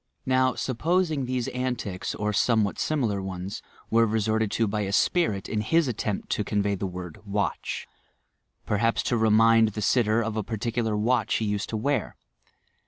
"Now, 0.25 0.55
supposing 0.55 1.25
these 1.25 1.47
antics, 1.49 2.15
or 2.15 2.31
somevbat 2.33 2.79
similar 2.79 3.21
ones, 3.21 3.61
were 3.91 4.07
resorted 4.07 4.49
to 4.53 4.65
by 4.67 4.81
a 4.81 4.91
spirit 4.91 5.47
in 5.47 5.61
his 5.61 5.87
attempt 5.87 6.31
to 6.31 6.43
otrnvcy 6.43 6.79
the 6.79 6.87
word 6.87 7.19
'watch*— 7.23 7.85
perhaps 8.71 9.03
to 9.03 9.15
remind 9.15 9.67
the 9.73 9.81
stter 9.81 10.25
of 10.25 10.35
a 10.37 10.43
partiealar 10.43 10.97
watch 10.97 11.37
be 11.37 11.45
used 11.45 11.69
to 11.69 11.77
wear. 11.77 12.15